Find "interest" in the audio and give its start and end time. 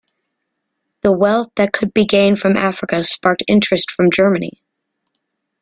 3.47-3.91